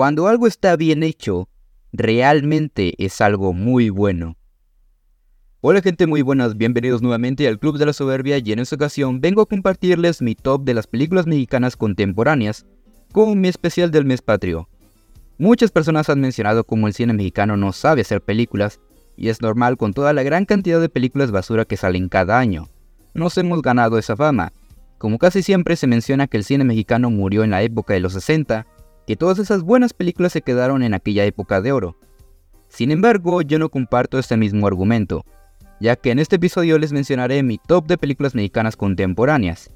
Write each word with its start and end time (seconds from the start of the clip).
Cuando 0.00 0.28
algo 0.28 0.46
está 0.46 0.76
bien 0.76 1.02
hecho, 1.02 1.50
realmente 1.92 2.94
es 2.96 3.20
algo 3.20 3.52
muy 3.52 3.90
bueno. 3.90 4.38
Hola 5.60 5.82
gente 5.82 6.06
muy 6.06 6.22
buenas, 6.22 6.56
bienvenidos 6.56 7.02
nuevamente 7.02 7.46
al 7.46 7.58
Club 7.58 7.76
de 7.76 7.84
la 7.84 7.92
Soberbia 7.92 8.38
y 8.38 8.50
en 8.50 8.60
esta 8.60 8.76
ocasión 8.76 9.20
vengo 9.20 9.42
a 9.42 9.46
compartirles 9.46 10.22
mi 10.22 10.34
top 10.34 10.64
de 10.64 10.72
las 10.72 10.86
películas 10.86 11.26
mexicanas 11.26 11.76
contemporáneas 11.76 12.64
con 13.12 13.38
mi 13.42 13.48
especial 13.48 13.90
del 13.90 14.06
mes 14.06 14.22
patrio. 14.22 14.70
Muchas 15.36 15.70
personas 15.70 16.08
han 16.08 16.22
mencionado 16.22 16.64
cómo 16.64 16.86
el 16.86 16.94
cine 16.94 17.12
mexicano 17.12 17.58
no 17.58 17.74
sabe 17.74 18.00
hacer 18.00 18.22
películas 18.22 18.80
y 19.18 19.28
es 19.28 19.42
normal 19.42 19.76
con 19.76 19.92
toda 19.92 20.14
la 20.14 20.22
gran 20.22 20.46
cantidad 20.46 20.80
de 20.80 20.88
películas 20.88 21.30
basura 21.30 21.66
que 21.66 21.76
salen 21.76 22.08
cada 22.08 22.38
año. 22.38 22.70
Nos 23.12 23.36
hemos 23.36 23.60
ganado 23.60 23.98
esa 23.98 24.16
fama. 24.16 24.54
Como 24.96 25.18
casi 25.18 25.42
siempre 25.42 25.76
se 25.76 25.86
menciona 25.86 26.26
que 26.26 26.38
el 26.38 26.44
cine 26.44 26.64
mexicano 26.64 27.10
murió 27.10 27.44
en 27.44 27.50
la 27.50 27.62
época 27.62 27.92
de 27.92 28.00
los 28.00 28.14
60, 28.14 28.66
que 29.10 29.16
todas 29.16 29.40
esas 29.40 29.64
buenas 29.64 29.92
películas 29.92 30.30
se 30.32 30.40
quedaron 30.40 30.84
en 30.84 30.94
aquella 30.94 31.24
época 31.24 31.60
de 31.60 31.72
oro. 31.72 31.96
Sin 32.68 32.92
embargo, 32.92 33.42
yo 33.42 33.58
no 33.58 33.68
comparto 33.68 34.20
este 34.20 34.36
mismo 34.36 34.68
argumento 34.68 35.24
ya 35.80 35.96
que 35.96 36.10
en 36.10 36.18
este 36.18 36.36
episodio 36.36 36.78
les 36.78 36.92
mencionaré 36.92 37.42
mi 37.42 37.58
top 37.58 37.86
de 37.86 37.98
películas 37.98 38.34
mexicanas 38.34 38.76
contemporáneas. 38.76 39.70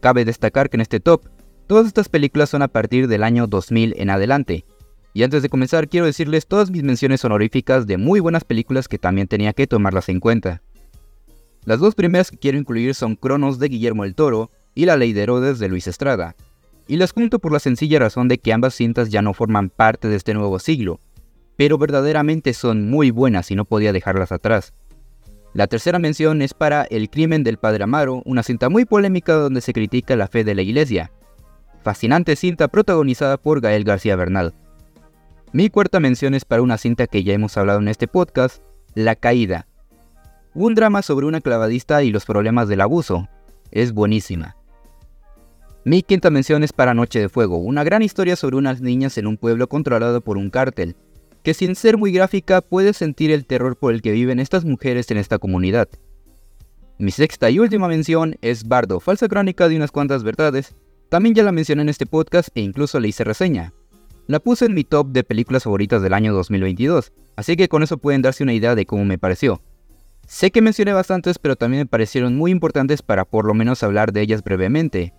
Cabe 0.00 0.24
destacar 0.24 0.68
que 0.68 0.76
en 0.76 0.80
este 0.80 1.00
top, 1.00 1.24
todas 1.66 1.86
estas 1.86 2.08
películas 2.08 2.50
son 2.50 2.62
a 2.62 2.68
partir 2.68 3.08
del 3.08 3.22
año 3.22 3.46
2000 3.46 3.94
en 3.96 4.10
adelante. 4.10 4.64
Y 5.14 5.22
antes 5.22 5.42
de 5.42 5.48
comenzar 5.48 5.88
quiero 5.88 6.04
decirles 6.04 6.46
todas 6.46 6.70
mis 6.70 6.82
menciones 6.82 7.24
honoríficas 7.24 7.86
de 7.86 7.96
muy 7.96 8.20
buenas 8.20 8.44
películas 8.44 8.88
que 8.88 8.98
también 8.98 9.28
tenía 9.28 9.52
que 9.52 9.66
tomarlas 9.66 10.08
en 10.10 10.20
cuenta. 10.20 10.62
Las 11.64 11.78
dos 11.80 11.94
primeras 11.94 12.30
que 12.30 12.36
quiero 12.36 12.58
incluir 12.58 12.94
son 12.94 13.16
Cronos 13.16 13.58
de 13.58 13.68
Guillermo 13.68 14.04
el 14.04 14.14
Toro 14.14 14.50
y 14.74 14.84
La 14.84 14.96
Ley 14.96 15.12
de 15.12 15.22
Herodes 15.22 15.58
de 15.58 15.68
Luis 15.68 15.86
Estrada. 15.86 16.36
Y 16.88 16.96
las 16.96 17.12
junto 17.12 17.38
por 17.38 17.52
la 17.52 17.58
sencilla 17.58 17.98
razón 17.98 18.28
de 18.28 18.38
que 18.38 18.52
ambas 18.52 18.74
cintas 18.74 19.10
ya 19.10 19.22
no 19.22 19.34
forman 19.34 19.70
parte 19.70 20.08
de 20.08 20.16
este 20.16 20.34
nuevo 20.34 20.58
siglo, 20.58 21.00
pero 21.56 21.78
verdaderamente 21.78 22.52
son 22.54 22.88
muy 22.88 23.10
buenas 23.10 23.50
y 23.50 23.56
no 23.56 23.64
podía 23.64 23.92
dejarlas 23.92 24.30
atrás. 24.30 24.72
La 25.52 25.66
tercera 25.66 25.98
mención 25.98 26.42
es 26.42 26.52
para 26.52 26.82
El 26.84 27.08
crimen 27.08 27.42
del 27.42 27.56
padre 27.56 27.84
Amaro, 27.84 28.22
una 28.26 28.42
cinta 28.42 28.68
muy 28.68 28.84
polémica 28.84 29.32
donde 29.32 29.62
se 29.62 29.72
critica 29.72 30.14
la 30.14 30.28
fe 30.28 30.44
de 30.44 30.54
la 30.54 30.62
iglesia. 30.62 31.10
Fascinante 31.82 32.36
cinta 32.36 32.68
protagonizada 32.68 33.38
por 33.38 33.60
Gael 33.60 33.84
García 33.84 34.16
Bernal. 34.16 34.54
Mi 35.52 35.70
cuarta 35.70 35.98
mención 35.98 36.34
es 36.34 36.44
para 36.44 36.60
una 36.60 36.76
cinta 36.76 37.06
que 37.06 37.24
ya 37.24 37.32
hemos 37.32 37.56
hablado 37.56 37.78
en 37.78 37.88
este 37.88 38.06
podcast, 38.06 38.62
La 38.94 39.16
Caída. 39.16 39.66
Un 40.52 40.74
drama 40.74 41.00
sobre 41.00 41.26
una 41.26 41.40
clavadista 41.40 42.02
y 42.02 42.10
los 42.10 42.26
problemas 42.26 42.68
del 42.68 42.82
abuso. 42.82 43.28
Es 43.70 43.92
buenísima. 43.92 44.56
Mi 45.86 46.02
quinta 46.02 46.30
mención 46.30 46.64
es 46.64 46.72
para 46.72 46.94
Noche 46.94 47.20
de 47.20 47.28
Fuego, 47.28 47.58
una 47.58 47.84
gran 47.84 48.02
historia 48.02 48.34
sobre 48.34 48.56
unas 48.56 48.80
niñas 48.80 49.18
en 49.18 49.28
un 49.28 49.36
pueblo 49.36 49.68
controlado 49.68 50.20
por 50.20 50.36
un 50.36 50.50
cártel, 50.50 50.96
que 51.44 51.54
sin 51.54 51.76
ser 51.76 51.96
muy 51.96 52.10
gráfica 52.10 52.60
puedes 52.60 52.96
sentir 52.96 53.30
el 53.30 53.46
terror 53.46 53.76
por 53.76 53.94
el 53.94 54.02
que 54.02 54.10
viven 54.10 54.40
estas 54.40 54.64
mujeres 54.64 55.08
en 55.12 55.18
esta 55.18 55.38
comunidad. 55.38 55.88
Mi 56.98 57.12
sexta 57.12 57.50
y 57.50 57.60
última 57.60 57.86
mención 57.86 58.34
es 58.42 58.66
Bardo, 58.66 58.98
falsa 58.98 59.28
crónica 59.28 59.68
de 59.68 59.76
unas 59.76 59.92
cuantas 59.92 60.24
verdades. 60.24 60.74
También 61.08 61.36
ya 61.36 61.44
la 61.44 61.52
mencioné 61.52 61.82
en 61.82 61.88
este 61.88 62.04
podcast 62.04 62.48
e 62.56 62.62
incluso 62.62 62.98
le 62.98 63.06
hice 63.06 63.22
reseña. 63.22 63.72
La 64.26 64.40
puse 64.40 64.64
en 64.64 64.74
mi 64.74 64.82
top 64.82 65.12
de 65.12 65.22
películas 65.22 65.62
favoritas 65.62 66.02
del 66.02 66.14
año 66.14 66.34
2022, 66.34 67.12
así 67.36 67.56
que 67.56 67.68
con 67.68 67.84
eso 67.84 67.98
pueden 67.98 68.22
darse 68.22 68.42
una 68.42 68.54
idea 68.54 68.74
de 68.74 68.86
cómo 68.86 69.04
me 69.04 69.18
pareció. 69.18 69.62
Sé 70.26 70.50
que 70.50 70.62
mencioné 70.62 70.92
bastantes, 70.92 71.38
pero 71.38 71.54
también 71.54 71.82
me 71.82 71.86
parecieron 71.86 72.34
muy 72.34 72.50
importantes 72.50 73.02
para 73.02 73.24
por 73.24 73.44
lo 73.44 73.54
menos 73.54 73.84
hablar 73.84 74.12
de 74.12 74.22
ellas 74.22 74.42
brevemente, 74.42 75.14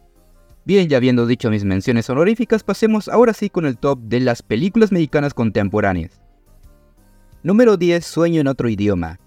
Bien, 0.67 0.89
ya 0.89 0.97
habiendo 0.97 1.25
dicho 1.25 1.49
mis 1.49 1.63
menciones 1.63 2.09
honoríficas, 2.09 2.61
pasemos 2.61 3.07
ahora 3.07 3.31
sí 3.31 3.49
con 3.49 3.65
el 3.65 3.77
top 3.77 3.99
de 3.99 4.19
las 4.19 4.41
películas 4.41 4.91
mexicanas 4.91 5.33
contemporáneas. 5.33 6.21
Número 7.41 7.77
10. 7.77 8.05
Sueño 8.05 8.41
en 8.41 8.47
otro 8.47 8.67
idioma. 8.67 9.17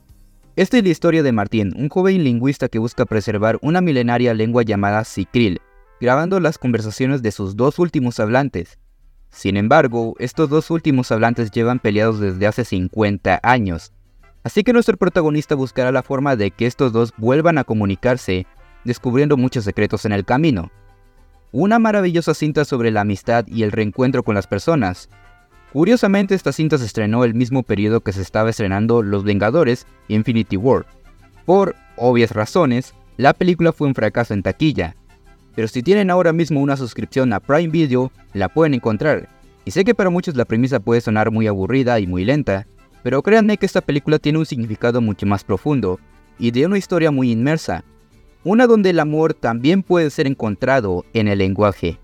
Esta 0.54 0.76
es 0.76 0.84
la 0.84 0.90
historia 0.90 1.22
de 1.22 1.32
Martín, 1.32 1.72
un 1.78 1.88
joven 1.88 2.24
lingüista 2.24 2.68
que 2.68 2.78
busca 2.78 3.06
preservar 3.06 3.58
una 3.62 3.80
milenaria 3.80 4.34
lengua 4.34 4.64
llamada 4.64 5.02
Sicril, 5.04 5.62
grabando 5.98 6.40
las 6.40 6.58
conversaciones 6.58 7.22
de 7.22 7.32
sus 7.32 7.56
dos 7.56 7.78
últimos 7.78 8.20
hablantes. 8.20 8.78
Sin 9.30 9.56
embargo, 9.56 10.16
estos 10.18 10.50
dos 10.50 10.70
últimos 10.70 11.10
hablantes 11.10 11.50
llevan 11.50 11.78
peleados 11.78 12.20
desde 12.20 12.46
hace 12.48 12.66
50 12.66 13.40
años, 13.42 13.94
así 14.44 14.62
que 14.62 14.74
nuestro 14.74 14.98
protagonista 14.98 15.54
buscará 15.54 15.90
la 15.90 16.02
forma 16.02 16.36
de 16.36 16.50
que 16.50 16.66
estos 16.66 16.92
dos 16.92 17.14
vuelvan 17.16 17.56
a 17.56 17.64
comunicarse, 17.64 18.46
descubriendo 18.84 19.38
muchos 19.38 19.64
secretos 19.64 20.04
en 20.04 20.12
el 20.12 20.26
camino 20.26 20.70
una 21.52 21.78
maravillosa 21.78 22.34
cinta 22.34 22.64
sobre 22.64 22.90
la 22.90 23.00
amistad 23.00 23.44
y 23.48 23.62
el 23.62 23.72
reencuentro 23.72 24.22
con 24.22 24.34
las 24.34 24.46
personas. 24.46 25.08
Curiosamente, 25.72 26.34
esta 26.34 26.52
cinta 26.52 26.78
se 26.78 26.84
estrenó 26.84 27.24
el 27.24 27.34
mismo 27.34 27.62
periodo 27.62 28.00
que 28.00 28.12
se 28.12 28.22
estaba 28.22 28.50
estrenando 28.50 29.02
Los 29.02 29.24
Vengadores 29.24 29.86
y 30.08 30.14
Infinity 30.14 30.56
War. 30.56 30.86
Por 31.44 31.76
obvias 31.96 32.32
razones, 32.32 32.94
la 33.16 33.34
película 33.34 33.72
fue 33.72 33.88
un 33.88 33.94
fracaso 33.94 34.34
en 34.34 34.42
taquilla. 34.42 34.96
Pero 35.54 35.68
si 35.68 35.82
tienen 35.82 36.10
ahora 36.10 36.32
mismo 36.32 36.60
una 36.60 36.76
suscripción 36.76 37.32
a 37.32 37.40
Prime 37.40 37.68
Video, 37.68 38.12
la 38.32 38.48
pueden 38.48 38.74
encontrar. 38.74 39.28
Y 39.64 39.72
sé 39.72 39.84
que 39.84 39.94
para 39.94 40.10
muchos 40.10 40.36
la 40.36 40.44
premisa 40.44 40.80
puede 40.80 41.00
sonar 41.00 41.30
muy 41.30 41.46
aburrida 41.46 42.00
y 42.00 42.06
muy 42.06 42.24
lenta, 42.24 42.66
pero 43.02 43.22
créanme 43.22 43.56
que 43.56 43.66
esta 43.66 43.80
película 43.80 44.18
tiene 44.18 44.38
un 44.38 44.46
significado 44.46 45.00
mucho 45.00 45.26
más 45.26 45.44
profundo 45.44 45.98
y 46.38 46.50
de 46.50 46.66
una 46.66 46.78
historia 46.78 47.10
muy 47.10 47.30
inmersa, 47.30 47.84
una 48.44 48.66
donde 48.66 48.90
el 48.90 49.00
amor 49.00 49.34
también 49.34 49.82
puede 49.82 50.10
ser 50.10 50.26
encontrado 50.26 51.04
en 51.12 51.28
el 51.28 51.38
lenguaje. 51.38 51.98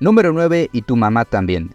Número 0.00 0.32
9 0.32 0.70
y 0.72 0.82
tu 0.82 0.96
mamá 0.96 1.24
también. 1.24 1.74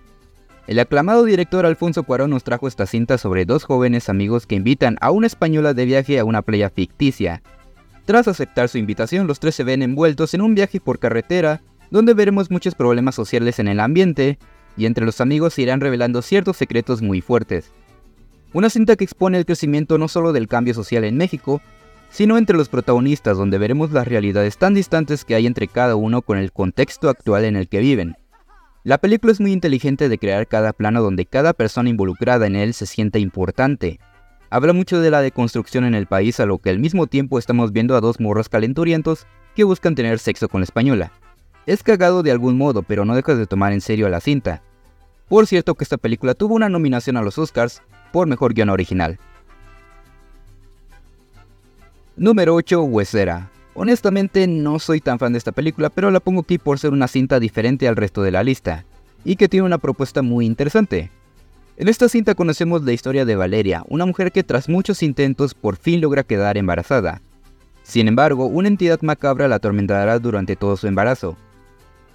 El 0.67 0.79
aclamado 0.79 1.23
director 1.23 1.65
Alfonso 1.65 2.03
Cuarón 2.03 2.31
nos 2.31 2.43
trajo 2.43 2.67
esta 2.67 2.85
cinta 2.85 3.17
sobre 3.17 3.45
dos 3.45 3.63
jóvenes 3.63 4.09
amigos 4.09 4.45
que 4.45 4.55
invitan 4.55 4.97
a 4.99 5.11
una 5.11 5.27
española 5.27 5.73
de 5.73 5.85
viaje 5.85 6.19
a 6.19 6.25
una 6.25 6.41
playa 6.41 6.69
ficticia. 6.69 7.41
Tras 8.05 8.27
aceptar 8.27 8.67
su 8.67 8.77
invitación, 8.77 9.27
los 9.27 9.39
tres 9.39 9.55
se 9.55 9.63
ven 9.63 9.81
envueltos 9.81 10.33
en 10.33 10.41
un 10.41 10.55
viaje 10.55 10.81
por 10.81 10.99
carretera, 10.99 11.61
donde 11.89 12.13
veremos 12.13 12.51
muchos 12.51 12.75
problemas 12.75 13.15
sociales 13.15 13.59
en 13.59 13.69
el 13.69 13.79
ambiente, 13.79 14.39
y 14.75 14.85
entre 14.85 15.05
los 15.05 15.21
amigos 15.21 15.53
se 15.53 15.61
irán 15.61 15.79
revelando 15.79 16.21
ciertos 16.21 16.57
secretos 16.57 17.01
muy 17.01 17.21
fuertes. 17.21 17.71
Una 18.53 18.69
cinta 18.69 18.95
que 18.95 19.03
expone 19.03 19.37
el 19.37 19.45
crecimiento 19.45 19.97
no 19.97 20.07
solo 20.07 20.33
del 20.33 20.47
cambio 20.47 20.73
social 20.73 21.03
en 21.03 21.17
México, 21.17 21.61
sino 22.09 22.37
entre 22.37 22.57
los 22.57 22.69
protagonistas 22.69 23.37
donde 23.37 23.57
veremos 23.57 23.91
las 23.91 24.07
realidades 24.07 24.57
tan 24.57 24.73
distantes 24.73 25.25
que 25.25 25.35
hay 25.35 25.45
entre 25.45 25.67
cada 25.67 25.95
uno 25.95 26.21
con 26.21 26.37
el 26.37 26.51
contexto 26.51 27.09
actual 27.09 27.45
en 27.45 27.55
el 27.55 27.67
que 27.67 27.79
viven. 27.79 28.15
La 28.83 28.99
película 28.99 29.33
es 29.33 29.41
muy 29.41 29.51
inteligente 29.51 30.07
de 30.07 30.17
crear 30.17 30.47
cada 30.47 30.71
plano 30.71 31.01
donde 31.01 31.25
cada 31.25 31.53
persona 31.53 31.89
involucrada 31.89 32.47
en 32.47 32.55
él 32.55 32.73
se 32.73 32.85
siente 32.85 33.19
importante. 33.19 33.99
Habla 34.49 34.71
mucho 34.71 35.01
de 35.01 35.11
la 35.11 35.21
deconstrucción 35.21 35.83
en 35.83 35.93
el 35.93 36.07
país 36.07 36.39
a 36.39 36.45
lo 36.45 36.57
que 36.59 36.69
al 36.69 36.79
mismo 36.79 37.07
tiempo 37.07 37.37
estamos 37.37 37.73
viendo 37.73 37.97
a 37.97 38.01
dos 38.01 38.21
morros 38.21 38.47
calenturientos 38.47 39.27
que 39.55 39.65
buscan 39.65 39.93
tener 39.93 40.19
sexo 40.19 40.47
con 40.47 40.61
la 40.61 40.65
española. 40.65 41.11
Es 41.65 41.83
cagado 41.83 42.23
de 42.23 42.31
algún 42.31 42.57
modo, 42.57 42.81
pero 42.81 43.03
no 43.03 43.13
dejas 43.13 43.37
de 43.37 43.45
tomar 43.45 43.73
en 43.73 43.81
serio 43.81 44.07
a 44.07 44.09
la 44.09 44.21
cinta. 44.21 44.63
Por 45.27 45.47
cierto 45.47 45.75
que 45.75 45.83
esta 45.83 45.97
película 45.97 46.33
tuvo 46.33 46.55
una 46.55 46.69
nominación 46.69 47.17
a 47.17 47.21
los 47.21 47.37
Oscars 47.37 47.81
por 48.13 48.27
Mejor 48.27 48.53
Guión 48.53 48.69
Original. 48.69 49.19
Número 52.19 52.55
8. 52.55 52.81
Huesera. 52.81 53.51
Honestamente 53.75 54.47
no 54.47 54.79
soy 54.79 55.01
tan 55.01 55.19
fan 55.19 55.33
de 55.33 55.37
esta 55.37 55.51
película, 55.51 55.91
pero 55.91 56.09
la 56.09 56.19
pongo 56.19 56.41
aquí 56.41 56.57
por 56.57 56.79
ser 56.79 56.91
una 56.91 57.07
cinta 57.07 57.39
diferente 57.39 57.87
al 57.87 57.95
resto 57.95 58.23
de 58.23 58.31
la 58.31 58.43
lista, 58.43 58.85
y 59.23 59.35
que 59.35 59.47
tiene 59.47 59.67
una 59.67 59.77
propuesta 59.77 60.23
muy 60.23 60.47
interesante. 60.47 61.11
En 61.77 61.87
esta 61.87 62.09
cinta 62.09 62.33
conocemos 62.33 62.83
la 62.83 62.91
historia 62.91 63.23
de 63.23 63.35
Valeria, 63.35 63.83
una 63.87 64.07
mujer 64.07 64.31
que 64.31 64.43
tras 64.43 64.67
muchos 64.67 65.03
intentos 65.03 65.53
por 65.53 65.75
fin 65.75 66.01
logra 66.01 66.23
quedar 66.23 66.57
embarazada. 66.57 67.21
Sin 67.83 68.07
embargo, 68.07 68.47
una 68.47 68.67
entidad 68.67 68.99
macabra 69.03 69.47
la 69.47 69.57
atormentará 69.57 70.17
durante 70.17 70.55
todo 70.55 70.75
su 70.75 70.87
embarazo. 70.87 71.37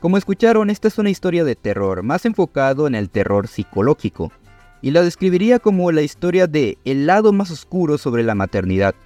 Como 0.00 0.16
escucharon, 0.16 0.68
esta 0.68 0.88
es 0.88 0.98
una 0.98 1.10
historia 1.10 1.44
de 1.44 1.54
terror, 1.54 2.02
más 2.02 2.26
enfocado 2.26 2.88
en 2.88 2.96
el 2.96 3.08
terror 3.08 3.46
psicológico, 3.46 4.32
y 4.80 4.90
la 4.90 5.02
describiría 5.02 5.60
como 5.60 5.92
la 5.92 6.02
historia 6.02 6.48
de 6.48 6.76
el 6.84 7.06
lado 7.06 7.32
más 7.32 7.52
oscuro 7.52 7.98
sobre 7.98 8.24
la 8.24 8.34
maternidad, 8.34 8.96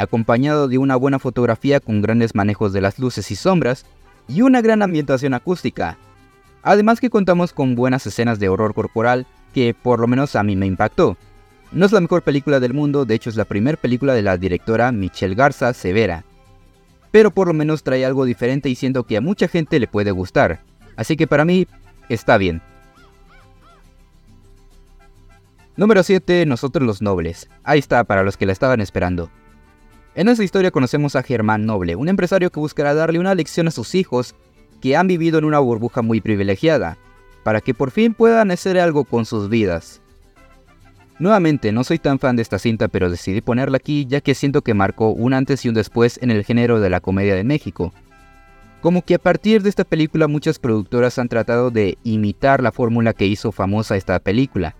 acompañado 0.00 0.66
de 0.66 0.78
una 0.78 0.96
buena 0.96 1.18
fotografía 1.18 1.78
con 1.78 2.00
grandes 2.00 2.34
manejos 2.34 2.72
de 2.72 2.80
las 2.80 2.98
luces 2.98 3.30
y 3.30 3.36
sombras 3.36 3.84
y 4.28 4.40
una 4.42 4.62
gran 4.62 4.82
ambientación 4.82 5.34
acústica. 5.34 5.98
Además 6.62 7.00
que 7.00 7.10
contamos 7.10 7.52
con 7.52 7.74
buenas 7.74 8.06
escenas 8.06 8.38
de 8.38 8.48
horror 8.48 8.72
corporal 8.72 9.26
que 9.52 9.74
por 9.74 10.00
lo 10.00 10.06
menos 10.06 10.36
a 10.36 10.42
mí 10.42 10.56
me 10.56 10.66
impactó. 10.66 11.16
No 11.72 11.84
es 11.84 11.92
la 11.92 12.00
mejor 12.00 12.22
película 12.22 12.60
del 12.60 12.72
mundo, 12.72 13.04
de 13.04 13.14
hecho 13.14 13.28
es 13.28 13.36
la 13.36 13.44
primera 13.44 13.76
película 13.76 14.14
de 14.14 14.22
la 14.22 14.38
directora 14.38 14.90
Michelle 14.90 15.34
Garza 15.34 15.72
Severa. 15.74 16.24
Pero 17.10 17.30
por 17.30 17.48
lo 17.48 17.54
menos 17.54 17.82
trae 17.82 18.04
algo 18.04 18.24
diferente 18.24 18.68
y 18.70 18.76
siento 18.76 19.04
que 19.04 19.18
a 19.18 19.20
mucha 19.20 19.48
gente 19.48 19.78
le 19.78 19.86
puede 19.86 20.12
gustar. 20.12 20.60
Así 20.96 21.16
que 21.16 21.26
para 21.26 21.44
mí 21.44 21.66
está 22.08 22.38
bien. 22.38 22.62
Número 25.76 26.02
7. 26.02 26.46
Nosotros 26.46 26.86
los 26.86 27.02
nobles. 27.02 27.48
Ahí 27.64 27.78
está 27.78 28.04
para 28.04 28.22
los 28.22 28.36
que 28.36 28.46
la 28.46 28.52
estaban 28.52 28.80
esperando. 28.80 29.30
En 30.16 30.28
esta 30.28 30.42
historia 30.42 30.72
conocemos 30.72 31.14
a 31.14 31.22
Germán 31.22 31.66
Noble, 31.66 31.94
un 31.94 32.08
empresario 32.08 32.50
que 32.50 32.58
buscará 32.58 32.94
darle 32.94 33.20
una 33.20 33.34
lección 33.34 33.68
a 33.68 33.70
sus 33.70 33.94
hijos 33.94 34.34
que 34.80 34.96
han 34.96 35.06
vivido 35.06 35.38
en 35.38 35.44
una 35.44 35.60
burbuja 35.60 36.02
muy 36.02 36.20
privilegiada, 36.20 36.98
para 37.44 37.60
que 37.60 37.74
por 37.74 37.92
fin 37.92 38.14
puedan 38.14 38.50
hacer 38.50 38.78
algo 38.78 39.04
con 39.04 39.24
sus 39.24 39.48
vidas. 39.48 40.02
Nuevamente, 41.20 41.70
no 41.70 41.84
soy 41.84 41.98
tan 41.98 42.18
fan 42.18 42.34
de 42.34 42.42
esta 42.42 42.58
cinta, 42.58 42.88
pero 42.88 43.08
decidí 43.08 43.40
ponerla 43.40 43.76
aquí 43.76 44.06
ya 44.06 44.20
que 44.20 44.34
siento 44.34 44.62
que 44.62 44.74
marcó 44.74 45.10
un 45.10 45.32
antes 45.32 45.64
y 45.64 45.68
un 45.68 45.74
después 45.74 46.18
en 46.22 46.30
el 46.30 46.44
género 46.44 46.80
de 46.80 46.90
la 46.90 47.00
comedia 47.00 47.36
de 47.36 47.44
México. 47.44 47.92
Como 48.80 49.02
que 49.02 49.14
a 49.14 49.18
partir 49.18 49.62
de 49.62 49.68
esta 49.68 49.84
película 49.84 50.26
muchas 50.26 50.58
productoras 50.58 51.18
han 51.18 51.28
tratado 51.28 51.70
de 51.70 51.98
imitar 52.02 52.62
la 52.62 52.72
fórmula 52.72 53.12
que 53.12 53.26
hizo 53.26 53.52
famosa 53.52 53.96
esta 53.96 54.18
película. 54.18 54.74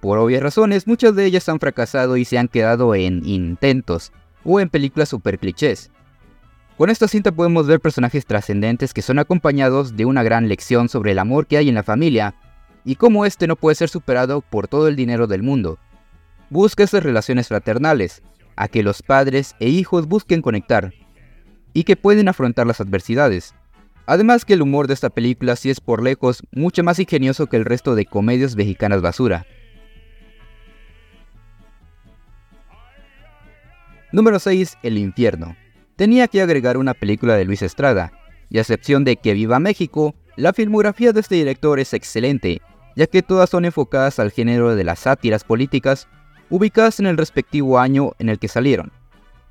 Por 0.00 0.18
obvias 0.18 0.42
razones, 0.42 0.86
muchas 0.86 1.14
de 1.14 1.26
ellas 1.26 1.48
han 1.48 1.60
fracasado 1.60 2.16
y 2.16 2.24
se 2.24 2.38
han 2.38 2.48
quedado 2.48 2.94
en 2.94 3.24
intentos 3.26 4.10
o 4.50 4.60
en 4.60 4.70
películas 4.70 5.10
super 5.10 5.38
clichés. 5.38 5.90
Con 6.78 6.88
esta 6.88 7.06
cinta 7.06 7.32
podemos 7.32 7.66
ver 7.66 7.80
personajes 7.80 8.24
trascendentes 8.24 8.94
que 8.94 9.02
son 9.02 9.18
acompañados 9.18 9.94
de 9.94 10.06
una 10.06 10.22
gran 10.22 10.48
lección 10.48 10.88
sobre 10.88 11.12
el 11.12 11.18
amor 11.18 11.46
que 11.46 11.58
hay 11.58 11.68
en 11.68 11.74
la 11.74 11.82
familia 11.82 12.34
y 12.84 12.94
cómo 12.96 13.26
este 13.26 13.46
no 13.46 13.56
puede 13.56 13.74
ser 13.74 13.90
superado 13.90 14.40
por 14.40 14.66
todo 14.66 14.88
el 14.88 14.96
dinero 14.96 15.26
del 15.26 15.42
mundo. 15.42 15.78
Busca 16.48 16.84
esas 16.84 17.02
relaciones 17.02 17.48
fraternales, 17.48 18.22
a 18.56 18.68
que 18.68 18.82
los 18.82 19.02
padres 19.02 19.54
e 19.60 19.68
hijos 19.68 20.06
busquen 20.06 20.40
conectar, 20.40 20.94
y 21.74 21.84
que 21.84 21.96
pueden 21.96 22.28
afrontar 22.28 22.66
las 22.66 22.80
adversidades. 22.80 23.54
Además 24.06 24.46
que 24.46 24.54
el 24.54 24.62
humor 24.62 24.86
de 24.86 24.94
esta 24.94 25.10
película 25.10 25.56
sí 25.56 25.68
es 25.68 25.80
por 25.80 26.02
lejos 26.02 26.42
mucho 26.52 26.82
más 26.82 26.98
ingenioso 26.98 27.48
que 27.48 27.58
el 27.58 27.66
resto 27.66 27.94
de 27.94 28.06
comedias 28.06 28.56
mexicanas 28.56 29.02
basura. 29.02 29.44
Número 34.12 34.38
6. 34.38 34.78
El 34.82 34.98
infierno. 34.98 35.56
Tenía 35.96 36.28
que 36.28 36.42
agregar 36.42 36.76
una 36.76 36.94
película 36.94 37.36
de 37.36 37.44
Luis 37.44 37.62
Estrada, 37.62 38.12
y 38.48 38.58
a 38.58 38.62
excepción 38.62 39.04
de 39.04 39.16
Que 39.16 39.34
Viva 39.34 39.58
México, 39.58 40.14
la 40.36 40.52
filmografía 40.52 41.12
de 41.12 41.20
este 41.20 41.34
director 41.34 41.78
es 41.80 41.92
excelente 41.92 42.62
ya 42.98 43.06
que 43.06 43.22
todas 43.22 43.50
son 43.50 43.64
enfocadas 43.64 44.18
al 44.18 44.32
género 44.32 44.74
de 44.74 44.82
las 44.82 44.98
sátiras 44.98 45.44
políticas, 45.44 46.08
ubicadas 46.50 46.98
en 46.98 47.06
el 47.06 47.16
respectivo 47.16 47.78
año 47.78 48.10
en 48.18 48.28
el 48.28 48.40
que 48.40 48.48
salieron. 48.48 48.90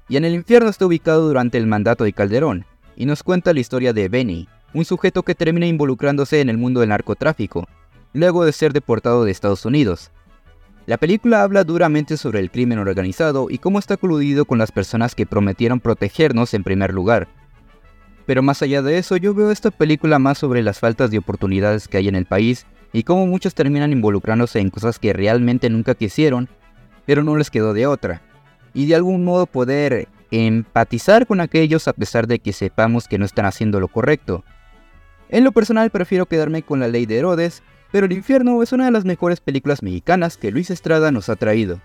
Y 0.10 0.18
en 0.18 0.26
el 0.26 0.34
infierno 0.34 0.68
está 0.68 0.86
ubicado 0.86 1.26
durante 1.26 1.58
el 1.58 1.66
mandato 1.66 2.04
de 2.04 2.12
Calderón, 2.12 2.66
y 2.98 3.06
nos 3.06 3.24
cuenta 3.24 3.54
la 3.54 3.62
historia 3.62 3.94
de 3.94 4.10
Benny, 4.10 4.50
un 4.74 4.84
sujeto 4.84 5.24
que 5.24 5.34
termina 5.34 5.66
involucrándose 5.66 6.42
en 6.42 6.50
el 6.50 6.58
mundo 6.58 6.82
del 6.82 6.90
narcotráfico, 6.90 7.70
luego 8.12 8.44
de 8.44 8.52
ser 8.52 8.74
deportado 8.74 9.24
de 9.24 9.32
Estados 9.32 9.64
Unidos. 9.64 10.12
La 10.88 10.96
película 10.96 11.44
habla 11.44 11.66
duramente 11.66 12.16
sobre 12.16 12.40
el 12.40 12.50
crimen 12.50 12.80
organizado 12.80 13.48
y 13.50 13.58
cómo 13.58 13.78
está 13.78 13.98
coludido 13.98 14.46
con 14.46 14.58
las 14.58 14.72
personas 14.72 15.16
que 15.16 15.26
prometieron 15.26 15.82
protegernos 15.82 16.54
en 16.54 16.64
primer 16.64 16.94
lugar. 16.94 17.28
Pero 18.26 18.42
más 18.42 18.62
allá 18.62 18.82
de 18.82 18.98
eso, 18.98 19.18
yo 19.18 19.34
veo 19.34 19.52
esta 19.52 19.70
película 19.70 20.18
más 20.18 20.38
sobre 20.38 20.64
las 20.64 20.80
faltas 20.80 21.12
de 21.12 21.18
oportunidades 21.18 21.90
que 21.90 21.98
hay 21.98 22.08
en 22.08 22.16
el 22.16 22.26
país 22.26 22.66
y 22.94 23.04
cómo 23.04 23.28
muchos 23.28 23.54
terminan 23.54 23.92
involucrándose 23.92 24.60
en 24.62 24.70
cosas 24.70 24.98
que 24.98 25.12
realmente 25.12 25.70
nunca 25.70 25.94
quisieron, 25.94 26.48
pero 27.06 27.22
no 27.22 27.36
les 27.36 27.52
quedó 27.52 27.74
de 27.74 27.86
otra, 27.86 28.22
y 28.74 28.86
de 28.86 28.96
algún 28.96 29.26
modo 29.26 29.46
poder 29.46 30.08
empatizar 30.32 31.28
con 31.28 31.42
aquellos 31.42 31.90
a 31.90 31.94
pesar 31.94 32.28
de 32.28 32.40
que 32.40 32.54
sepamos 32.54 33.10
que 33.10 33.18
no 33.18 33.26
están 33.26 33.46
haciendo 33.46 33.82
lo 33.82 33.90
correcto. 33.90 34.46
En 35.28 35.44
lo 35.44 35.52
personal 35.52 35.90
prefiero 35.90 36.28
quedarme 36.28 36.64
con 36.64 36.80
la 36.80 36.88
ley 36.88 37.06
de 37.06 37.18
Herodes, 37.18 37.62
pero 37.92 38.06
El 38.06 38.14
infierno 38.14 38.62
es 38.62 38.72
una 38.72 38.86
de 38.86 38.92
las 38.92 39.06
mejores 39.06 39.40
películas 39.40 39.84
mexicanas 39.84 40.38
que 40.38 40.52
Luis 40.52 40.70
Estrada 40.70 41.12
nos 41.12 41.30
ha 41.30 41.36
traído. 41.36 41.80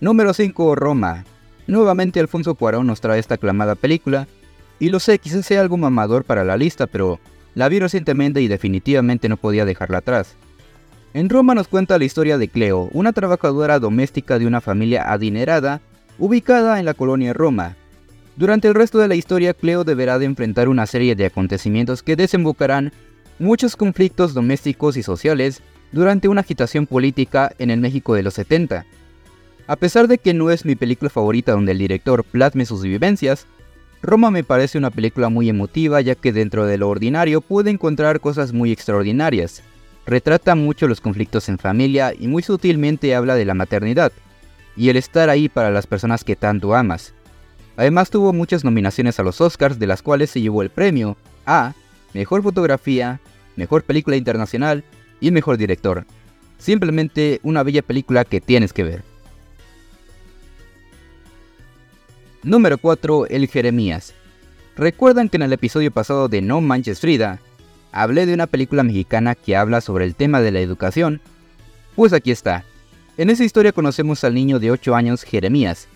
Número 0.00 0.34
5. 0.34 0.74
Roma. 0.74 1.24
Nuevamente 1.66 2.20
Alfonso 2.20 2.54
Cuarón 2.54 2.86
nos 2.86 3.00
trae 3.00 3.18
esta 3.18 3.36
aclamada 3.36 3.74
película, 3.74 4.28
y 4.78 4.90
lo 4.90 5.00
sé, 5.00 5.18
quizás 5.18 5.46
sea 5.46 5.60
algo 5.60 5.76
mamador 5.76 6.24
para 6.24 6.44
la 6.44 6.56
lista, 6.56 6.86
pero 6.86 7.20
la 7.54 7.68
vi 7.68 7.78
recientemente 7.78 8.42
y 8.42 8.48
definitivamente 8.48 9.28
no 9.28 9.36
podía 9.36 9.64
dejarla 9.64 9.98
atrás. 9.98 10.36
En 11.14 11.30
Roma 11.30 11.54
nos 11.54 11.68
cuenta 11.68 11.96
la 11.96 12.04
historia 12.04 12.38
de 12.38 12.48
Cleo, 12.48 12.90
una 12.92 13.12
trabajadora 13.12 13.78
doméstica 13.78 14.38
de 14.38 14.46
una 14.46 14.60
familia 14.60 15.10
adinerada 15.12 15.80
ubicada 16.18 16.80
en 16.80 16.84
la 16.84 16.94
colonia 16.94 17.32
Roma. 17.32 17.76
Durante 18.36 18.66
el 18.66 18.74
resto 18.74 18.98
de 18.98 19.06
la 19.06 19.14
historia, 19.14 19.54
Cleo 19.54 19.84
deberá 19.84 20.18
de 20.18 20.24
enfrentar 20.24 20.68
una 20.68 20.86
serie 20.86 21.14
de 21.14 21.26
acontecimientos 21.26 22.02
que 22.02 22.16
desembocarán 22.16 22.92
muchos 23.38 23.76
conflictos 23.76 24.34
domésticos 24.34 24.96
y 24.96 25.02
sociales 25.02 25.62
durante 25.92 26.28
una 26.28 26.40
agitación 26.40 26.86
política 26.86 27.52
en 27.58 27.70
el 27.70 27.80
México 27.80 28.14
de 28.14 28.22
los 28.22 28.34
70. 28.34 28.84
A 29.66 29.76
pesar 29.76 30.08
de 30.08 30.18
que 30.18 30.34
no 30.34 30.50
es 30.50 30.64
mi 30.64 30.74
película 30.76 31.10
favorita 31.10 31.52
donde 31.52 31.72
el 31.72 31.78
director 31.78 32.24
plasme 32.24 32.66
sus 32.66 32.82
vivencias, 32.82 33.46
Roma 34.02 34.30
me 34.30 34.44
parece 34.44 34.76
una 34.76 34.90
película 34.90 35.30
muy 35.30 35.48
emotiva 35.48 36.00
ya 36.00 36.14
que 36.14 36.32
dentro 36.32 36.66
de 36.66 36.76
lo 36.76 36.90
ordinario 36.90 37.40
puede 37.40 37.70
encontrar 37.70 38.20
cosas 38.20 38.52
muy 38.52 38.70
extraordinarias. 38.70 39.62
Retrata 40.06 40.54
mucho 40.54 40.86
los 40.86 41.00
conflictos 41.00 41.48
en 41.48 41.58
familia 41.58 42.12
y 42.18 42.28
muy 42.28 42.42
sutilmente 42.42 43.14
habla 43.14 43.34
de 43.36 43.46
la 43.46 43.54
maternidad 43.54 44.12
y 44.76 44.90
el 44.90 44.96
estar 44.96 45.30
ahí 45.30 45.48
para 45.48 45.70
las 45.70 45.86
personas 45.86 46.24
que 46.24 46.36
tanto 46.36 46.74
amas. 46.74 47.14
Además 47.76 48.10
tuvo 48.10 48.32
muchas 48.32 48.64
nominaciones 48.64 49.18
a 49.18 49.22
los 49.22 49.40
Oscars 49.40 49.78
de 49.78 49.86
las 49.86 50.02
cuales 50.02 50.30
se 50.30 50.42
llevó 50.42 50.62
el 50.62 50.70
premio 50.70 51.16
a 51.46 51.72
Mejor 52.14 52.42
Fotografía, 52.42 53.20
Mejor 53.56 53.82
Película 53.82 54.16
Internacional 54.16 54.84
y 55.20 55.32
Mejor 55.32 55.58
Director. 55.58 56.06
Simplemente 56.58 57.40
una 57.42 57.62
bella 57.62 57.82
película 57.82 58.24
que 58.24 58.40
tienes 58.40 58.72
que 58.72 58.84
ver. 58.84 59.02
Número 62.44 62.78
4. 62.78 63.26
El 63.26 63.48
Jeremías. 63.48 64.14
¿Recuerdan 64.76 65.28
que 65.28 65.36
en 65.36 65.42
el 65.42 65.52
episodio 65.52 65.90
pasado 65.90 66.28
de 66.28 66.40
No 66.40 66.60
Manches 66.60 67.00
Frida 67.00 67.40
hablé 67.90 68.26
de 68.26 68.34
una 68.34 68.46
película 68.46 68.82
mexicana 68.82 69.34
que 69.34 69.56
habla 69.56 69.80
sobre 69.80 70.04
el 70.04 70.14
tema 70.14 70.40
de 70.40 70.52
la 70.52 70.60
educación? 70.60 71.20
Pues 71.96 72.12
aquí 72.12 72.30
está. 72.30 72.64
En 73.16 73.30
esa 73.30 73.44
historia 73.44 73.72
conocemos 73.72 74.24
al 74.24 74.34
niño 74.34 74.58
de 74.58 74.70
8 74.70 74.94
años 74.94 75.22
Jeremías, 75.22 75.88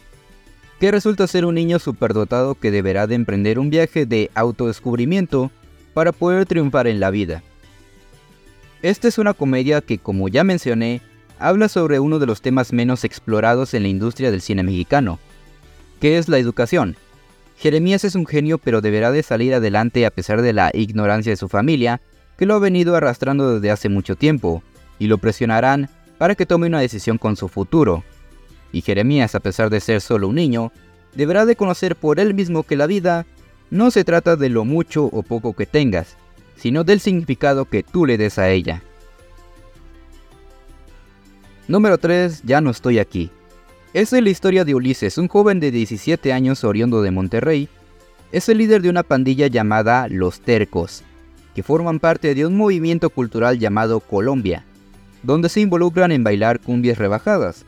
que 0.81 0.91
resulta 0.91 1.26
ser 1.26 1.44
un 1.44 1.56
niño 1.56 1.79
superdotado 1.79 2.55
que 2.55 2.71
deberá 2.71 3.06
de 3.06 3.17
emprender 3.17 3.59
un 3.59 3.71
viaje 3.71 4.06
de 4.06 4.31
autodescubrimiento 4.35 5.50
para 5.99 6.12
poder 6.12 6.47
triunfar 6.47 6.87
en 6.87 7.00
la 7.00 7.11
vida. 7.11 7.43
Esta 8.83 9.09
es 9.09 9.19
una 9.19 9.35
comedia 9.35 9.81
que, 9.81 9.99
como 9.99 10.29
ya 10.29 10.45
mencioné, 10.45 11.03
habla 11.41 11.69
sobre 11.69 11.99
uno 11.99 12.21
de 12.21 12.27
los 12.27 12.41
temas 12.41 12.73
menos 12.73 13.03
explorados 13.03 13.75
en 13.75 13.83
la 13.83 13.89
industria 13.89 14.31
del 14.31 14.41
cine 14.41 14.62
mexicano, 14.62 15.19
¿Qué 16.00 16.17
es 16.17 16.29
la 16.29 16.39
educación? 16.39 16.95
Jeremías 17.56 18.05
es 18.05 18.15
un 18.15 18.27
genio 18.27 18.59
pero 18.59 18.81
deberá 18.81 19.11
de 19.11 19.25
salir 19.25 19.53
adelante 19.55 20.06
a 20.06 20.12
pesar 20.12 20.41
de 20.41 20.53
la 20.53 20.71
ignorancia 20.73 21.33
de 21.33 21.37
su 21.37 21.49
familia, 21.49 22.00
que 22.37 22.47
lo 22.47 22.55
ha 22.55 22.61
venido 22.61 22.95
arrastrando 22.95 23.55
desde 23.55 23.73
hace 23.73 23.88
mucho 23.88 24.14
tiempo, 24.14 24.62
y 25.00 25.09
lo 25.09 25.19
presionarán 25.19 25.90
para 26.17 26.37
que 26.37 26.47
tome 26.47 26.69
una 26.69 26.78
decisión 26.78 27.19
con 27.19 27.35
su 27.35 27.49
futuro. 27.49 28.05
Y 28.71 28.83
Jeremías, 28.83 29.35
a 29.35 29.40
pesar 29.40 29.69
de 29.69 29.81
ser 29.81 30.00
solo 30.00 30.28
un 30.28 30.37
niño, 30.37 30.71
deberá 31.17 31.45
de 31.45 31.57
conocer 31.57 31.97
por 31.97 32.21
él 32.21 32.35
mismo 32.35 32.62
que 32.62 32.76
la 32.76 32.87
vida 32.87 33.26
no 33.70 33.90
se 33.90 34.04
trata 34.04 34.37
de 34.37 34.48
lo 34.48 34.64
mucho 34.64 35.04
o 35.04 35.22
poco 35.22 35.54
que 35.54 35.66
tengas, 35.66 36.16
sino 36.56 36.84
del 36.84 37.00
significado 37.00 37.64
que 37.66 37.82
tú 37.82 38.06
le 38.06 38.18
des 38.18 38.38
a 38.38 38.50
ella. 38.50 38.82
Número 41.68 41.98
3. 41.98 42.42
Ya 42.44 42.60
no 42.62 42.70
estoy 42.70 42.98
aquí. 42.98 43.30
Esta 43.92 44.16
es 44.16 44.25
la 44.25 44.30
historia 44.30 44.64
de 44.64 44.75
Ulises, 44.75 45.18
un 45.18 45.28
joven 45.28 45.60
de 45.60 45.70
17 45.70 46.32
años 46.32 46.64
oriundo 46.64 47.02
de 47.02 47.10
Monterrey. 47.10 47.68
Es 48.32 48.48
el 48.48 48.58
líder 48.58 48.80
de 48.80 48.90
una 48.90 49.02
pandilla 49.02 49.48
llamada 49.48 50.08
Los 50.08 50.40
Tercos, 50.40 51.02
que 51.54 51.62
forman 51.62 52.00
parte 52.00 52.34
de 52.34 52.46
un 52.46 52.56
movimiento 52.56 53.10
cultural 53.10 53.58
llamado 53.58 54.00
Colombia, 54.00 54.64
donde 55.22 55.48
se 55.48 55.60
involucran 55.60 56.12
en 56.12 56.25
bailar 56.25 56.60
cumbias 56.60 56.98
rebajadas. 56.98 57.64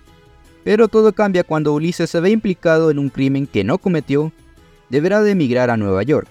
Pero 0.64 0.88
todo 0.88 1.12
cambia 1.12 1.44
cuando 1.44 1.74
Ulises 1.74 2.08
se 2.08 2.20
ve 2.20 2.30
implicado 2.30 2.90
en 2.90 2.98
un 2.98 3.08
crimen 3.08 3.46
que 3.46 3.64
no 3.64 3.78
cometió, 3.78 4.32
deberá 4.90 5.22
de 5.22 5.30
emigrar 5.30 5.70
a 5.70 5.76
Nueva 5.76 6.02
York 6.02 6.28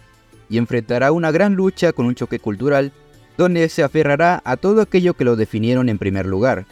y 0.50 0.58
enfrentará 0.58 1.12
una 1.12 1.32
gran 1.32 1.56
lucha 1.56 1.94
con 1.94 2.06
un 2.06 2.16
choque 2.16 2.40
cultural 2.40 2.92
donde 3.38 3.68
se 3.70 3.84
aferrará 3.84 4.42
a 4.46 4.58
todo 4.58 4.82
aquello 4.82 5.14
que 5.14 5.26
lo 5.26 5.36
definieron 5.36 5.90
en 5.90 5.98
primer 5.98 6.26
lugar, 6.26 6.66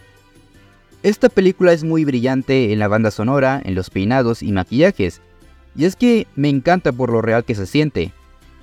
esta 1.03 1.29
película 1.29 1.73
es 1.73 1.83
muy 1.83 2.05
brillante 2.05 2.73
en 2.73 2.79
la 2.79 2.87
banda 2.87 3.11
sonora, 3.11 3.61
en 3.63 3.75
los 3.75 3.91
peinados 3.91 4.41
y 4.41 4.51
maquillajes, 4.51 5.21
y 5.75 5.85
es 5.85 5.95
que 5.95 6.25
me 6.35 6.49
encanta 6.49 6.91
por 6.91 7.11
lo 7.11 7.21
real 7.21 7.45
que 7.45 7.53
se 7.53 7.67
siente, 7.67 8.11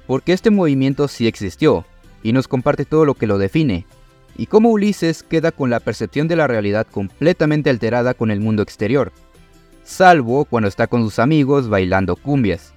porque 0.08 0.32
este 0.32 0.50
movimiento 0.50 1.06
sí 1.06 1.28
existió, 1.28 1.86
y 2.24 2.32
nos 2.32 2.48
comparte 2.48 2.84
todo 2.84 3.04
lo 3.04 3.14
que 3.14 3.28
lo 3.28 3.38
define, 3.38 3.86
y 4.36 4.46
cómo 4.46 4.70
Ulises 4.70 5.22
queda 5.22 5.52
con 5.52 5.70
la 5.70 5.78
percepción 5.78 6.26
de 6.26 6.34
la 6.34 6.48
realidad 6.48 6.88
completamente 6.90 7.70
alterada 7.70 8.14
con 8.14 8.32
el 8.32 8.40
mundo 8.40 8.64
exterior, 8.64 9.12
salvo 9.84 10.44
cuando 10.44 10.68
está 10.68 10.88
con 10.88 11.04
sus 11.04 11.20
amigos 11.20 11.68
bailando 11.68 12.16
cumbias. 12.16 12.74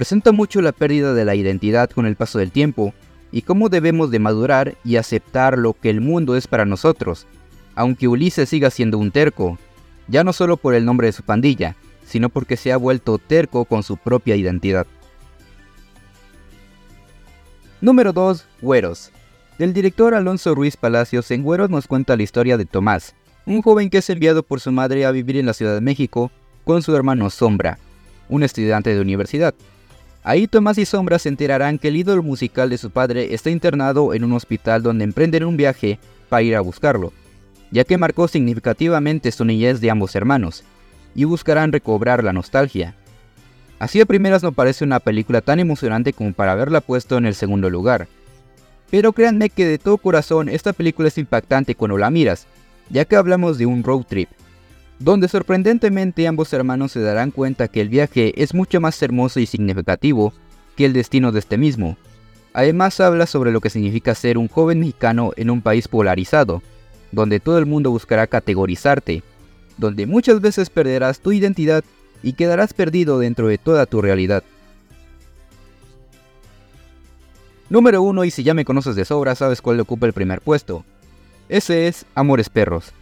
Presenta 0.00 0.32
mucho 0.32 0.62
la 0.62 0.72
pérdida 0.72 1.12
de 1.12 1.26
la 1.26 1.34
identidad 1.34 1.90
con 1.90 2.06
el 2.06 2.16
paso 2.16 2.38
del 2.38 2.52
tiempo, 2.52 2.94
y 3.32 3.42
cómo 3.42 3.68
debemos 3.68 4.10
de 4.10 4.18
madurar 4.18 4.78
y 4.82 4.96
aceptar 4.96 5.58
lo 5.58 5.74
que 5.74 5.90
el 5.90 6.00
mundo 6.00 6.36
es 6.36 6.46
para 6.46 6.64
nosotros, 6.64 7.26
aunque 7.74 8.08
Ulises 8.08 8.48
siga 8.48 8.70
siendo 8.70 8.96
un 8.96 9.10
terco, 9.10 9.58
ya 10.08 10.24
no 10.24 10.32
solo 10.32 10.56
por 10.56 10.72
el 10.72 10.86
nombre 10.86 11.08
de 11.08 11.12
su 11.12 11.22
pandilla, 11.22 11.76
sino 12.06 12.30
porque 12.30 12.56
se 12.56 12.72
ha 12.72 12.78
vuelto 12.78 13.18
terco 13.18 13.66
con 13.66 13.82
su 13.82 13.98
propia 13.98 14.36
identidad. 14.36 14.86
Número 17.82 18.14
2. 18.14 18.46
Güeros. 18.62 19.12
Del 19.58 19.74
director 19.74 20.14
Alonso 20.14 20.54
Ruiz 20.54 20.78
Palacios, 20.78 21.30
en 21.30 21.42
Güeros 21.42 21.68
nos 21.68 21.86
cuenta 21.86 22.16
la 22.16 22.22
historia 22.22 22.56
de 22.56 22.64
Tomás, 22.64 23.14
un 23.44 23.60
joven 23.60 23.90
que 23.90 23.98
es 23.98 24.08
enviado 24.08 24.44
por 24.44 24.60
su 24.60 24.72
madre 24.72 25.04
a 25.04 25.10
vivir 25.10 25.36
en 25.36 25.44
la 25.44 25.52
Ciudad 25.52 25.74
de 25.74 25.82
México 25.82 26.30
con 26.64 26.80
su 26.80 26.96
hermano 26.96 27.28
Sombra, 27.28 27.78
un 28.30 28.42
estudiante 28.42 28.94
de 28.94 29.00
universidad. 29.02 29.54
Ahí 30.22 30.46
Tomás 30.46 30.76
y 30.76 30.84
Sombra 30.84 31.18
se 31.18 31.30
enterarán 31.30 31.78
que 31.78 31.88
el 31.88 31.96
ídolo 31.96 32.22
musical 32.22 32.68
de 32.68 32.76
su 32.76 32.90
padre 32.90 33.32
está 33.34 33.48
internado 33.50 34.12
en 34.12 34.22
un 34.22 34.32
hospital 34.34 34.82
donde 34.82 35.04
emprenden 35.04 35.44
un 35.44 35.56
viaje 35.56 35.98
para 36.28 36.42
ir 36.42 36.56
a 36.56 36.60
buscarlo, 36.60 37.12
ya 37.70 37.84
que 37.84 37.96
marcó 37.96 38.28
significativamente 38.28 39.32
su 39.32 39.46
niñez 39.46 39.80
de 39.80 39.90
ambos 39.90 40.14
hermanos, 40.14 40.62
y 41.14 41.24
buscarán 41.24 41.72
recobrar 41.72 42.22
la 42.22 42.34
nostalgia. 42.34 42.94
Así 43.78 43.98
a 43.98 44.04
primeras 44.04 44.42
no 44.42 44.52
parece 44.52 44.84
una 44.84 45.00
película 45.00 45.40
tan 45.40 45.58
emocionante 45.58 46.12
como 46.12 46.34
para 46.34 46.52
haberla 46.52 46.82
puesto 46.82 47.16
en 47.16 47.24
el 47.24 47.34
segundo 47.34 47.70
lugar, 47.70 48.06
pero 48.90 49.14
créanme 49.14 49.48
que 49.48 49.64
de 49.64 49.78
todo 49.78 49.96
corazón 49.96 50.50
esta 50.50 50.74
película 50.74 51.08
es 51.08 51.16
impactante 51.16 51.74
cuando 51.74 51.96
la 51.96 52.10
miras, 52.10 52.46
ya 52.90 53.06
que 53.06 53.16
hablamos 53.16 53.56
de 53.56 53.64
un 53.64 53.82
road 53.82 54.04
trip, 54.06 54.28
donde 55.00 55.28
sorprendentemente 55.28 56.28
ambos 56.28 56.52
hermanos 56.52 56.92
se 56.92 57.00
darán 57.00 57.30
cuenta 57.30 57.68
que 57.68 57.80
el 57.80 57.88
viaje 57.88 58.34
es 58.40 58.54
mucho 58.54 58.80
más 58.82 59.02
hermoso 59.02 59.40
y 59.40 59.46
significativo 59.46 60.34
que 60.76 60.84
el 60.84 60.92
destino 60.92 61.32
de 61.32 61.38
este 61.40 61.56
mismo. 61.56 61.96
Además 62.52 63.00
habla 63.00 63.26
sobre 63.26 63.50
lo 63.50 63.60
que 63.60 63.70
significa 63.70 64.14
ser 64.14 64.36
un 64.36 64.48
joven 64.48 64.80
mexicano 64.80 65.32
en 65.36 65.48
un 65.48 65.62
país 65.62 65.88
polarizado, 65.88 66.62
donde 67.12 67.40
todo 67.40 67.58
el 67.58 67.64
mundo 67.64 67.90
buscará 67.90 68.26
categorizarte, 68.26 69.22
donde 69.78 70.06
muchas 70.06 70.42
veces 70.42 70.68
perderás 70.68 71.20
tu 71.20 71.32
identidad 71.32 71.82
y 72.22 72.34
quedarás 72.34 72.74
perdido 72.74 73.18
dentro 73.18 73.48
de 73.48 73.56
toda 73.56 73.86
tu 73.86 74.02
realidad. 74.02 74.44
Número 77.70 78.02
1 78.02 78.24
y 78.24 78.30
si 78.30 78.42
ya 78.42 78.52
me 78.52 78.66
conoces 78.66 78.96
de 78.96 79.06
sobra 79.06 79.34
sabes 79.34 79.62
cuál 79.62 79.76
le 79.76 79.82
ocupa 79.82 80.06
el 80.06 80.12
primer 80.12 80.42
puesto. 80.42 80.84
Ese 81.48 81.88
es 81.88 82.04
Amores 82.14 82.50
Perros. 82.50 82.92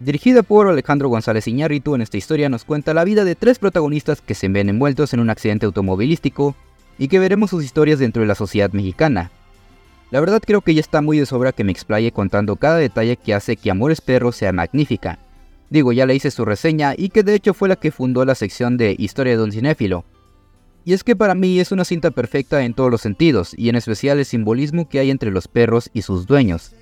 Dirigida 0.00 0.44
por 0.44 0.68
Alejandro 0.68 1.08
González 1.08 1.48
Iñárritu, 1.48 1.96
en 1.96 2.02
esta 2.02 2.16
historia 2.16 2.48
nos 2.48 2.64
cuenta 2.64 2.94
la 2.94 3.02
vida 3.02 3.24
de 3.24 3.34
tres 3.34 3.58
protagonistas 3.58 4.20
que 4.20 4.36
se 4.36 4.48
ven 4.48 4.68
envueltos 4.68 5.12
en 5.12 5.18
un 5.18 5.28
accidente 5.28 5.66
automovilístico 5.66 6.54
y 6.98 7.08
que 7.08 7.18
veremos 7.18 7.50
sus 7.50 7.64
historias 7.64 7.98
dentro 7.98 8.22
de 8.22 8.28
la 8.28 8.36
sociedad 8.36 8.70
mexicana. 8.72 9.32
La 10.12 10.20
verdad 10.20 10.40
creo 10.44 10.60
que 10.60 10.74
ya 10.74 10.80
está 10.80 11.02
muy 11.02 11.18
de 11.18 11.26
sobra 11.26 11.52
que 11.52 11.64
me 11.64 11.72
explaye 11.72 12.12
contando 12.12 12.54
cada 12.56 12.76
detalle 12.76 13.16
que 13.16 13.34
hace 13.34 13.56
que 13.56 13.70
Amores 13.72 14.00
Perros 14.00 14.36
sea 14.36 14.52
magnífica. 14.52 15.18
Digo, 15.68 15.92
ya 15.92 16.06
le 16.06 16.14
hice 16.14 16.30
su 16.30 16.44
reseña 16.44 16.94
y 16.96 17.08
que 17.08 17.24
de 17.24 17.34
hecho 17.34 17.52
fue 17.52 17.68
la 17.68 17.76
que 17.76 17.90
fundó 17.90 18.24
la 18.24 18.36
sección 18.36 18.76
de 18.76 18.94
Historia 18.98 19.32
de 19.32 19.38
Don 19.38 19.52
Cinéfilo, 19.52 20.04
y 20.88 20.94
es 20.94 21.04
que 21.04 21.14
para 21.14 21.34
mí 21.34 21.60
es 21.60 21.70
una 21.70 21.84
cinta 21.84 22.10
perfecta 22.10 22.64
en 22.64 22.72
todos 22.72 22.90
los 22.90 23.02
sentidos, 23.02 23.52
y 23.58 23.68
en 23.68 23.74
especial 23.74 24.18
el 24.18 24.24
simbolismo 24.24 24.88
que 24.88 24.98
hay 24.98 25.10
entre 25.10 25.30
los 25.30 25.46
perros 25.46 25.90
y 25.92 26.00
sus 26.00 26.26
dueños. 26.26 26.72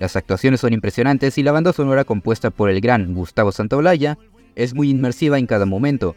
Las 0.00 0.16
actuaciones 0.16 0.60
son 0.60 0.72
impresionantes 0.72 1.36
y 1.36 1.42
la 1.42 1.52
banda 1.52 1.74
sonora 1.74 2.04
compuesta 2.04 2.50
por 2.50 2.70
el 2.70 2.80
gran 2.80 3.14
Gustavo 3.14 3.52
Santaolalla 3.52 4.16
es 4.56 4.74
muy 4.74 4.88
inmersiva 4.88 5.38
en 5.38 5.46
cada 5.46 5.66
momento. 5.66 6.16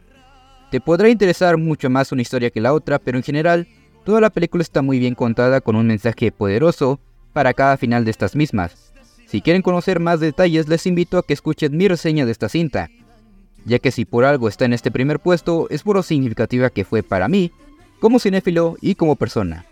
Te 0.71 0.79
podrá 0.79 1.09
interesar 1.09 1.57
mucho 1.57 1.89
más 1.89 2.13
una 2.13 2.21
historia 2.21 2.49
que 2.49 2.61
la 2.61 2.73
otra, 2.73 2.97
pero 2.97 3.17
en 3.17 3.25
general, 3.25 3.67
toda 4.05 4.21
la 4.21 4.29
película 4.29 4.61
está 4.61 4.81
muy 4.81 4.99
bien 4.99 5.15
contada 5.15 5.59
con 5.59 5.75
un 5.75 5.85
mensaje 5.85 6.31
poderoso 6.31 7.01
para 7.33 7.53
cada 7.53 7.75
final 7.75 8.05
de 8.05 8.11
estas 8.11 8.37
mismas. 8.37 8.93
Si 9.25 9.41
quieren 9.41 9.61
conocer 9.61 9.99
más 9.99 10.21
detalles, 10.21 10.69
les 10.69 10.87
invito 10.87 11.17
a 11.17 11.23
que 11.23 11.33
escuchen 11.33 11.75
mi 11.75 11.89
reseña 11.89 12.25
de 12.25 12.31
esta 12.31 12.47
cinta, 12.47 12.89
ya 13.65 13.79
que 13.79 13.91
si 13.91 14.05
por 14.05 14.23
algo 14.23 14.47
está 14.47 14.63
en 14.63 14.71
este 14.71 14.91
primer 14.91 15.19
puesto 15.19 15.67
es 15.69 15.83
por 15.83 15.97
lo 15.97 16.03
significativa 16.03 16.69
que 16.69 16.85
fue 16.85 17.03
para 17.03 17.27
mí, 17.27 17.51
como 17.99 18.19
cinéfilo 18.19 18.77
y 18.79 18.95
como 18.95 19.17
persona. 19.17 19.65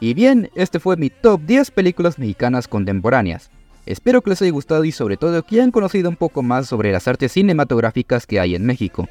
Y 0.00 0.14
bien, 0.14 0.50
este 0.54 0.78
fue 0.78 0.96
mi 0.96 1.10
top 1.10 1.40
10 1.42 1.70
películas 1.70 2.18
mexicanas 2.18 2.68
contemporáneas. 2.68 3.50
Espero 3.86 4.20
que 4.20 4.30
les 4.30 4.42
haya 4.42 4.50
gustado 4.50 4.84
y 4.84 4.92
sobre 4.92 5.16
todo 5.16 5.42
que 5.42 5.56
hayan 5.56 5.70
conocido 5.70 6.10
un 6.10 6.16
poco 6.16 6.42
más 6.42 6.66
sobre 6.66 6.92
las 6.92 7.08
artes 7.08 7.32
cinematográficas 7.32 8.26
que 8.26 8.40
hay 8.40 8.54
en 8.54 8.66
México. 8.66 9.08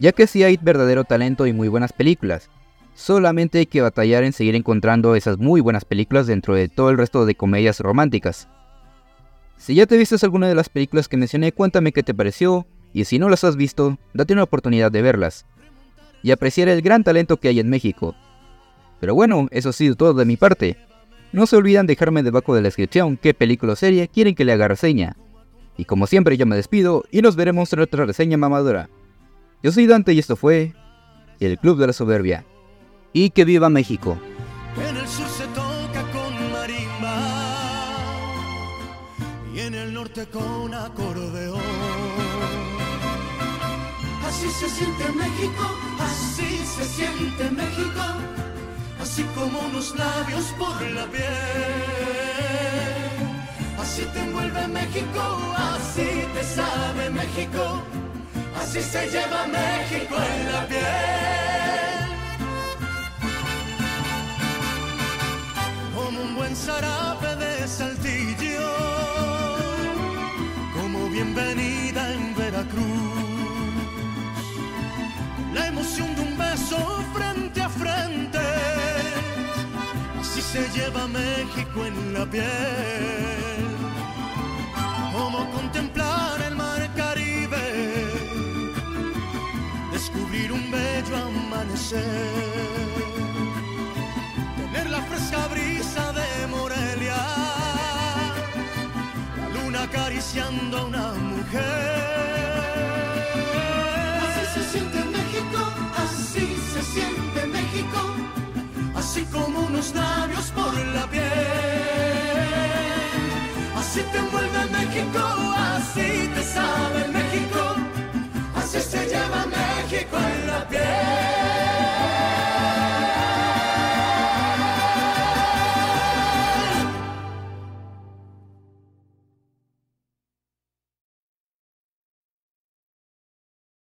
Ya 0.00 0.12
que 0.12 0.26
sí 0.26 0.42
hay 0.42 0.58
verdadero 0.60 1.04
talento 1.04 1.46
y 1.46 1.52
muy 1.52 1.68
buenas 1.68 1.92
películas, 1.92 2.50
solamente 2.94 3.58
hay 3.58 3.66
que 3.66 3.80
batallar 3.80 4.24
en 4.24 4.32
seguir 4.32 4.56
encontrando 4.56 5.14
esas 5.14 5.38
muy 5.38 5.60
buenas 5.60 5.84
películas 5.84 6.26
dentro 6.26 6.54
de 6.54 6.68
todo 6.68 6.90
el 6.90 6.98
resto 6.98 7.24
de 7.24 7.36
comedias 7.36 7.80
románticas. 7.80 8.48
Si 9.56 9.76
ya 9.76 9.86
te 9.86 9.96
viste 9.96 10.16
alguna 10.22 10.48
de 10.48 10.56
las 10.56 10.68
películas 10.68 11.08
que 11.08 11.16
mencioné, 11.16 11.52
cuéntame 11.52 11.92
qué 11.92 12.02
te 12.02 12.12
pareció, 12.12 12.66
y 12.92 13.04
si 13.04 13.18
no 13.18 13.28
las 13.28 13.44
has 13.44 13.56
visto, 13.56 13.96
date 14.12 14.32
una 14.32 14.42
oportunidad 14.42 14.90
de 14.90 15.02
verlas, 15.02 15.46
y 16.22 16.32
apreciar 16.32 16.68
el 16.68 16.82
gran 16.82 17.04
talento 17.04 17.38
que 17.38 17.48
hay 17.48 17.60
en 17.60 17.70
México. 17.70 18.14
Pero 19.04 19.14
bueno, 19.14 19.48
eso 19.50 19.68
ha 19.68 19.72
sido 19.74 19.96
todo 19.96 20.14
de 20.14 20.24
mi 20.24 20.38
parte. 20.38 20.78
No 21.30 21.46
se 21.46 21.56
olviden 21.56 21.86
dejarme 21.86 22.22
debajo 22.22 22.54
de 22.54 22.62
la 22.62 22.68
descripción 22.68 23.18
qué 23.18 23.34
película 23.34 23.74
o 23.74 23.76
serie 23.76 24.08
quieren 24.08 24.34
que 24.34 24.46
le 24.46 24.52
haga 24.52 24.66
reseña. 24.66 25.14
Y 25.76 25.84
como 25.84 26.06
siempre 26.06 26.38
yo 26.38 26.46
me 26.46 26.56
despido 26.56 27.04
y 27.10 27.20
nos 27.20 27.36
veremos 27.36 27.70
en 27.74 27.80
otra 27.80 28.06
reseña 28.06 28.38
mamadora. 28.38 28.88
Yo 29.62 29.72
soy 29.72 29.86
Dante 29.86 30.14
y 30.14 30.20
esto 30.20 30.36
fue 30.36 30.72
El 31.38 31.58
Club 31.58 31.76
de 31.78 31.88
la 31.88 31.92
Soberbia. 31.92 32.46
Y 33.12 33.28
que 33.28 33.44
viva 33.44 33.68
México. 33.68 34.18
con 40.32 40.72
acordeón. 40.72 41.60
Así 44.26 44.48
se 44.48 44.70
siente 44.70 45.12
México, 45.12 45.76
así 46.00 46.56
se 46.64 46.84
siente 46.84 47.50
México, 47.50 48.02
así 49.14 49.22
como 49.36 49.60
unos 49.60 49.94
labios 49.94 50.46
por 50.58 50.82
la 50.90 51.06
piel. 51.06 51.22
Así 53.80 54.02
te 54.12 54.18
envuelve 54.18 54.66
México, 54.66 55.22
así 55.56 56.26
te 56.34 56.42
sabe 56.42 57.10
México, 57.10 57.80
así 58.60 58.82
se 58.82 59.08
lleva 59.12 59.46
México 59.46 60.16
en 60.16 60.52
la 60.52 60.66
piel. 60.66 60.82
Como 65.94 66.20
un 66.20 66.34
buen 66.34 66.56
zarape 66.56 67.36
de 67.36 67.68
saltillo 67.68 68.94
bienvenida 71.12 72.12
en 72.14 72.34
Veracruz. 72.34 73.14
La 75.52 75.68
emoción 75.68 76.12
de 76.16 76.22
un 76.22 76.36
beso 76.36 76.78
frente 77.12 77.23
se 80.54 80.68
lleva 80.70 81.08
México 81.08 81.84
en 81.84 82.12
la 82.12 82.24
piel. 82.26 83.64
Como 85.12 85.50
contemplar 85.50 86.40
el 86.42 86.54
mar 86.54 86.80
Caribe, 86.94 87.66
descubrir 89.90 90.52
un 90.52 90.64
bello 90.70 91.16
amanecer, 91.16 92.04
tener 94.58 94.90
la 94.90 95.02
fresca 95.08 95.48
brisa 95.48 96.12
de 96.12 96.46
Morelia 96.46 97.22
acariciando 99.84 100.78
a 100.78 100.84
una 100.84 101.12
mujer. 101.14 102.13
make 114.74 114.96
it 114.96 115.12
go. 115.12 115.43